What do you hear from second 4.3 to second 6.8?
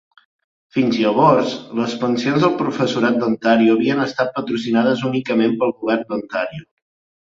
patrocinades únicament pel govern d'Ontario.